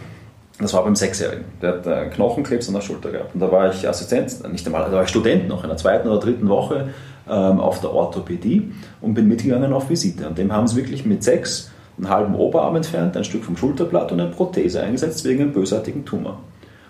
Das 0.61 0.73
war 0.73 0.83
beim 0.83 0.95
Sechsjährigen. 0.95 1.45
Der 1.61 1.73
hat 1.73 1.87
einen 1.87 2.11
Knochenkrebs 2.11 2.67
an 2.67 2.75
der 2.75 2.81
Schulter 2.81 3.11
gehabt. 3.11 3.33
Und 3.33 3.39
da 3.39 3.51
war 3.51 3.73
ich 3.73 3.87
Assistent, 3.87 4.47
nicht 4.51 4.65
einmal, 4.65 4.85
da 4.85 4.91
war 4.91 5.03
ich 5.03 5.09
Student 5.09 5.47
noch 5.47 5.63
in 5.63 5.69
der 5.69 5.77
zweiten 5.77 6.07
oder 6.07 6.19
dritten 6.19 6.47
Woche 6.47 6.89
ähm, 7.27 7.59
auf 7.59 7.81
der 7.81 7.91
Orthopädie 7.91 8.71
und 9.01 9.15
bin 9.15 9.27
mitgegangen 9.27 9.73
auf 9.73 9.89
Visite. 9.89 10.27
Und 10.27 10.37
dem 10.37 10.53
haben 10.53 10.67
sie 10.67 10.75
wirklich 10.75 11.05
mit 11.05 11.23
sechs 11.23 11.71
einen 11.97 12.09
halben 12.09 12.35
Oberarm 12.35 12.75
entfernt, 12.75 13.17
ein 13.17 13.23
Stück 13.23 13.43
vom 13.43 13.57
Schulterblatt 13.57 14.11
und 14.11 14.19
eine 14.19 14.31
Prothese 14.31 14.81
eingesetzt 14.81 15.25
wegen 15.25 15.41
einem 15.41 15.53
bösartigen 15.53 16.05
Tumor. 16.05 16.39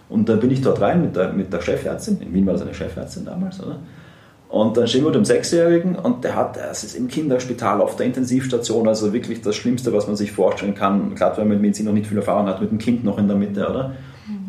Und 0.10 0.28
dann 0.28 0.40
bin 0.40 0.52
ich 0.52 0.62
dort 0.62 0.82
rein 0.82 1.02
mit 1.02 1.16
der, 1.16 1.32
mit 1.32 1.52
der 1.52 1.62
Chefärztin, 1.62 2.20
in 2.22 2.34
Wien 2.34 2.46
war 2.46 2.54
das 2.54 2.62
eine 2.64 2.74
Chefärztin 2.74 3.26
damals, 3.26 3.62
oder? 3.62 3.78
Und 4.52 4.76
dann 4.76 4.86
stehen 4.86 5.04
wir 5.04 5.08
mit 5.08 5.16
dem 5.16 5.24
Sechsjährigen 5.24 5.96
und 5.96 6.26
der 6.26 6.36
hat, 6.36 6.58
das 6.58 6.84
ist 6.84 6.94
im 6.96 7.08
Kinderspital 7.08 7.80
auf 7.80 7.96
der 7.96 8.06
Intensivstation, 8.06 8.86
also 8.86 9.14
wirklich 9.14 9.42
das 9.42 9.56
Schlimmste, 9.56 9.94
was 9.94 10.08
man 10.08 10.18
sich 10.18 10.34
vorstellen 10.34 10.76
kann, 10.76 11.16
gerade 11.16 11.38
wenn 11.38 11.48
man 11.48 11.54
mit 11.54 11.62
Medizin 11.62 11.86
noch 11.86 11.94
nicht 11.94 12.08
viel 12.08 12.18
Erfahrung 12.18 12.48
hat, 12.48 12.60
mit 12.60 12.70
dem 12.70 12.78
Kind 12.78 13.06
noch 13.06 13.18
in 13.18 13.30
der 13.30 13.38
Mitte, 13.38 13.70
oder? 13.70 13.94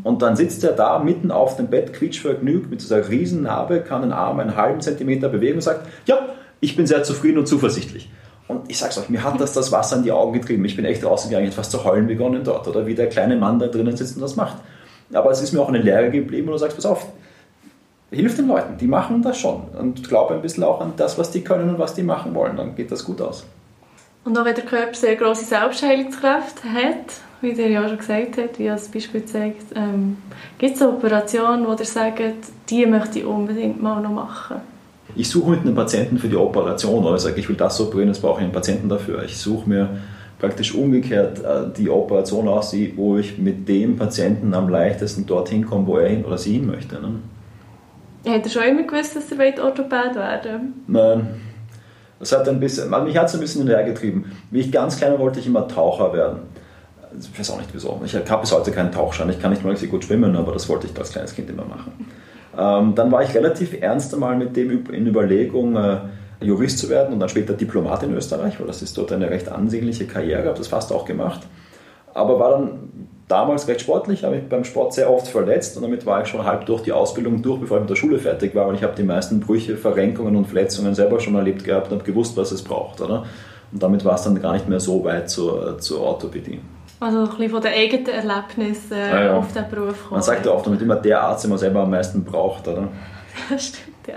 Und 0.02 0.20
dann 0.20 0.34
sitzt 0.34 0.64
er 0.64 0.72
da 0.72 0.98
mitten 0.98 1.30
auf 1.30 1.56
dem 1.56 1.68
Bett, 1.68 1.92
quietschvergnügt, 1.92 2.68
mit 2.68 2.82
dieser 2.82 3.08
riesen 3.08 3.42
Narbe, 3.42 3.80
kann 3.80 4.02
den 4.02 4.10
Arm 4.10 4.40
einen 4.40 4.56
halben 4.56 4.80
Zentimeter 4.80 5.28
bewegen 5.28 5.54
und 5.54 5.62
sagt, 5.62 5.86
ja, 6.06 6.18
ich 6.58 6.74
bin 6.74 6.88
sehr 6.88 7.04
zufrieden 7.04 7.38
und 7.38 7.46
zuversichtlich. 7.46 8.10
Und 8.48 8.68
ich 8.68 8.78
sag's 8.78 8.98
euch, 8.98 9.08
mir 9.08 9.22
hat 9.22 9.40
das 9.40 9.52
das 9.52 9.70
Wasser 9.70 9.98
in 9.98 10.02
die 10.02 10.10
Augen 10.10 10.32
getrieben. 10.32 10.64
Ich 10.64 10.74
bin 10.74 10.84
echt 10.84 11.04
rausgegangen, 11.04 11.48
ich 11.48 11.54
fast 11.54 11.70
zu 11.70 11.84
heulen 11.84 12.08
begonnen 12.08 12.42
dort, 12.42 12.66
oder 12.66 12.86
wie 12.86 12.96
der 12.96 13.08
kleine 13.08 13.36
Mann 13.36 13.60
da 13.60 13.68
drinnen 13.68 13.96
sitzt 13.96 14.16
und 14.16 14.22
das 14.22 14.34
macht. 14.34 14.56
Aber 15.12 15.30
es 15.30 15.40
ist 15.40 15.52
mir 15.52 15.60
auch 15.60 15.68
eine 15.68 15.78
Lehre 15.78 16.10
geblieben 16.10 16.48
und 16.48 16.54
du 16.54 16.58
sagst, 16.58 16.76
pass 16.76 16.86
auf, 16.86 17.06
hilf 18.12 18.36
den 18.36 18.48
Leuten, 18.48 18.76
die 18.78 18.86
machen 18.86 19.22
das 19.22 19.38
schon 19.38 19.62
und 19.78 20.08
glaube 20.08 20.34
ein 20.34 20.42
bisschen 20.42 20.64
auch 20.64 20.80
an 20.80 20.92
das, 20.96 21.18
was 21.18 21.30
die 21.30 21.42
können 21.42 21.70
und 21.70 21.78
was 21.78 21.94
die 21.94 22.02
machen 22.02 22.34
wollen, 22.34 22.56
dann 22.56 22.76
geht 22.76 22.92
das 22.92 23.04
gut 23.04 23.20
aus. 23.20 23.44
Und 24.24 24.38
auch 24.38 24.44
wenn 24.44 24.54
der 24.54 24.64
Körper 24.64 24.94
sehr 24.94 25.16
große 25.16 25.44
Selbstheilungskräfte 25.44 26.72
hat, 26.72 27.12
wie 27.40 27.54
der 27.54 27.68
ja 27.68 27.88
schon 27.88 27.98
gesagt 27.98 28.36
hat, 28.36 28.58
wie 28.58 28.66
das 28.66 28.88
Beispiel 28.88 29.24
zeigt, 29.24 29.74
ähm, 29.74 30.18
gibt 30.58 30.76
es 30.76 30.82
Operationen, 30.82 31.66
wo 31.66 31.72
ihr 31.72 31.84
sagt, 31.84 32.20
die 32.70 32.86
möchte 32.86 33.18
ich 33.18 33.24
unbedingt 33.24 33.82
mal 33.82 34.00
noch 34.00 34.12
machen? 34.12 34.58
Ich 35.16 35.28
suche 35.28 35.50
mit 35.50 35.60
einem 35.60 35.74
Patienten 35.74 36.18
für 36.18 36.28
die 36.28 36.36
Operation 36.36 37.04
oder 37.04 37.18
sage, 37.18 37.40
ich 37.40 37.48
will 37.48 37.56
das 37.56 37.80
operieren, 37.80 38.08
jetzt 38.08 38.22
brauche 38.22 38.38
ich 38.38 38.44
einen 38.44 38.52
Patienten 38.52 38.88
dafür. 38.88 39.24
Ich 39.24 39.36
suche 39.36 39.68
mir 39.68 39.88
praktisch 40.38 40.74
umgekehrt 40.74 41.40
äh, 41.40 41.72
die 41.76 41.90
Operation 41.90 42.48
aus, 42.48 42.74
wo 42.96 43.16
ich 43.18 43.38
mit 43.38 43.68
dem 43.68 43.96
Patienten 43.96 44.54
am 44.54 44.68
leichtesten 44.68 45.26
dorthin 45.26 45.66
komme, 45.66 45.86
wo 45.86 45.96
er 45.98 46.08
hin 46.08 46.24
oder 46.24 46.38
sie 46.38 46.54
hin 46.54 46.66
möchte. 46.66 46.94
Ne? 46.96 47.14
Hat 48.26 48.44
er 48.44 48.50
schon 48.50 48.62
immer 48.62 48.82
gewusst, 48.84 49.16
dass 49.16 49.32
er 49.32 49.64
Orthopäd 49.64 50.14
werden 50.14 50.84
Nein. 50.86 51.40
Das 52.18 52.30
hat 52.30 52.48
ein 52.48 52.60
bisschen, 52.60 52.88
mich 53.04 53.16
hat 53.16 53.26
es 53.26 53.34
ein 53.34 53.40
bisschen 53.40 53.62
in 53.62 53.66
den 53.66 53.84
getrieben. 53.84 54.30
Wie 54.52 54.60
ich 54.60 54.70
ganz 54.70 54.96
klein 54.96 55.12
war, 55.12 55.18
wollte 55.18 55.40
ich 55.40 55.46
immer 55.48 55.66
Taucher 55.66 56.12
werden. 56.12 56.42
Ich 57.18 57.36
weiß 57.36 57.50
auch 57.50 57.58
nicht 57.58 57.70
wieso. 57.72 58.00
Ich 58.04 58.14
habe 58.14 58.40
bis 58.40 58.52
heute 58.52 58.70
keinen 58.70 58.92
Tauchschein. 58.92 59.28
Ich 59.28 59.40
kann 59.40 59.50
nicht 59.50 59.64
mal 59.64 59.76
sehr 59.76 59.88
gut 59.88 60.04
schwimmen, 60.04 60.36
aber 60.36 60.52
das 60.52 60.68
wollte 60.68 60.86
ich 60.86 60.96
als 60.96 61.10
kleines 61.10 61.34
Kind 61.34 61.50
immer 61.50 61.64
machen. 61.64 61.92
Ähm, 62.56 62.94
dann 62.94 63.10
war 63.10 63.22
ich 63.22 63.34
relativ 63.34 63.80
ernst 63.80 64.14
einmal 64.14 64.36
mit 64.36 64.56
dem 64.56 64.86
in 64.90 65.06
Überlegung, 65.06 65.74
äh, 65.74 65.98
Jurist 66.40 66.78
zu 66.78 66.88
werden 66.88 67.12
und 67.12 67.20
dann 67.20 67.28
später 67.28 67.54
Diplomat 67.54 68.02
in 68.02 68.14
Österreich, 68.14 68.58
weil 68.60 68.66
das 68.66 68.82
ist 68.82 68.96
dort 68.96 69.12
eine 69.12 69.30
recht 69.30 69.48
ansehnliche 69.48 70.06
Karriere, 70.06 70.46
habe 70.46 70.58
das 70.58 70.68
fast 70.68 70.92
auch 70.92 71.04
gemacht. 71.04 71.40
Aber 72.14 72.38
war 72.38 72.50
dann 72.50 72.90
damals 73.32 73.66
recht 73.66 73.80
sportlich, 73.80 74.24
habe 74.24 74.36
mich 74.36 74.48
beim 74.48 74.64
Sport 74.64 74.92
sehr 74.92 75.10
oft 75.10 75.26
verletzt 75.26 75.76
und 75.76 75.82
damit 75.82 76.04
war 76.04 76.22
ich 76.22 76.28
schon 76.28 76.44
halb 76.44 76.66
durch 76.66 76.82
die 76.82 76.92
Ausbildung 76.92 77.40
durch, 77.40 77.60
bevor 77.60 77.78
ich 77.78 77.82
mit 77.82 77.90
der 77.90 77.96
Schule 77.96 78.18
fertig 78.18 78.54
war, 78.54 78.68
weil 78.68 78.74
ich 78.74 78.82
habe 78.82 78.94
die 78.94 79.02
meisten 79.02 79.40
Brüche, 79.40 79.76
Verrenkungen 79.76 80.36
und 80.36 80.46
Verletzungen 80.46 80.94
selber 80.94 81.18
schon 81.18 81.34
erlebt 81.34 81.64
gehabt 81.64 81.90
und 81.90 81.98
habe 81.98 82.04
gewusst, 82.04 82.36
was 82.36 82.52
es 82.52 82.62
braucht. 82.62 83.00
Oder? 83.00 83.24
Und 83.72 83.82
damit 83.82 84.04
war 84.04 84.16
es 84.16 84.22
dann 84.22 84.40
gar 84.40 84.52
nicht 84.52 84.68
mehr 84.68 84.80
so 84.80 85.02
weit 85.02 85.30
zur, 85.30 85.78
zur 85.78 86.02
Orthopädie. 86.02 86.60
Also 87.00 87.20
ein 87.20 87.28
bisschen 87.28 87.50
von 87.50 87.62
den 87.62 87.72
eigenen 87.72 88.06
Erlebnissen 88.06 88.92
äh, 88.92 89.10
ja, 89.10 89.24
ja. 89.24 89.36
auf 89.36 89.52
den 89.52 89.68
Beruf 89.70 90.02
kommen. 90.02 90.12
Man 90.12 90.22
sagt 90.22 90.44
ja 90.44 90.52
oft 90.52 90.66
damit 90.66 90.82
immer 90.82 90.96
der 90.96 91.20
Arzt, 91.22 91.44
den 91.44 91.50
man 91.50 91.58
selber 91.58 91.80
am 91.80 91.90
meisten 91.90 92.22
braucht, 92.22 92.68
oder? 92.68 92.88
Das 93.48 93.68
stimmt, 93.68 94.06
ja. 94.06 94.16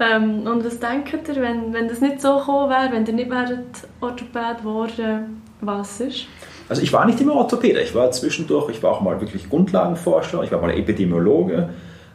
Ähm, 0.00 0.46
und 0.46 0.64
was 0.64 0.78
denkt 0.78 1.28
ihr, 1.28 1.36
wenn, 1.42 1.72
wenn 1.72 1.88
das 1.88 2.00
nicht 2.00 2.20
so 2.20 2.36
gekommen 2.36 2.68
wäre, 2.68 2.92
wenn 2.92 3.06
ihr 3.06 3.14
nicht 3.14 3.30
wäret 3.30 3.88
Orthopäd 4.00 4.58
geworden, 4.58 5.42
was 5.60 6.00
ist? 6.00 6.26
Also 6.68 6.82
ich 6.82 6.92
war 6.92 7.06
nicht 7.06 7.20
immer 7.20 7.34
Orthopäde, 7.34 7.80
ich 7.80 7.94
war 7.94 8.10
zwischendurch, 8.10 8.70
ich 8.70 8.82
war 8.82 8.92
auch 8.92 9.00
mal 9.00 9.20
wirklich 9.20 9.48
Grundlagenforscher, 9.48 10.42
ich 10.42 10.52
war 10.52 10.60
mal 10.60 10.70
Epidemiologe, 10.70 11.70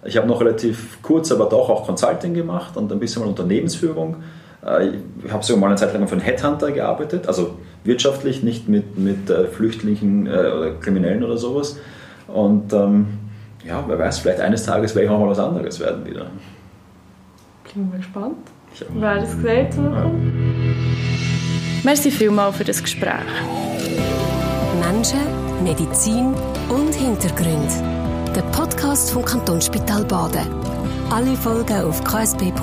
ich 0.05 0.17
habe 0.17 0.27
noch 0.27 0.41
relativ 0.41 1.01
kurz, 1.01 1.31
aber 1.31 1.45
doch 1.45 1.69
auch 1.69 1.85
Consulting 1.85 2.33
gemacht 2.33 2.77
und 2.77 2.91
ein 2.91 2.99
bisschen 2.99 3.23
mal 3.23 3.29
Unternehmensführung. 3.29 4.17
Äh, 4.65 4.89
ich 5.25 5.31
habe 5.31 5.43
sogar 5.43 5.61
mal 5.61 5.67
eine 5.67 5.75
Zeit 5.77 5.93
lang 5.93 6.07
für 6.07 6.13
einen 6.13 6.21
Headhunter 6.21 6.71
gearbeitet, 6.71 7.27
also 7.27 7.55
wirtschaftlich, 7.83 8.43
nicht 8.43 8.69
mit, 8.69 8.97
mit 8.97 9.29
äh, 9.29 9.47
Flüchtlingen 9.47 10.27
äh, 10.27 10.29
oder 10.29 10.71
Kriminellen 10.79 11.23
oder 11.23 11.37
sowas. 11.37 11.77
Und 12.27 12.73
ähm, 12.73 13.07
ja, 13.65 13.83
wer 13.87 13.97
weiß, 13.97 14.19
vielleicht 14.19 14.39
eines 14.39 14.63
Tages 14.65 14.93
werde 14.95 15.05
ich 15.05 15.11
auch 15.11 15.19
mal 15.19 15.29
was 15.29 15.39
anderes 15.39 15.79
werden 15.79 16.05
wieder. 16.05 16.27
Bin 17.73 17.89
mal 17.89 17.97
gespannt. 17.97 18.35
Wer 18.93 19.15
das 19.19 19.35
gesagt 19.35 19.75
ja. 19.75 20.11
Merci 21.83 22.11
vielmals 22.11 22.57
für 22.57 22.63
das 22.63 22.81
Gespräch. 22.81 23.11
Menschen, 24.85 25.63
Medizin 25.63 26.33
und 26.69 26.93
Hintergrund. 26.93 27.71
Der 28.35 28.41
Podcast 28.51 29.11
vom 29.11 29.23
Kantonsspital 29.23 30.03
Baden. 30.03 30.47
Alle 31.09 31.37
Folgen 31.37 31.85
auf 31.85 32.03
ksp.ch-blog. 32.03 32.53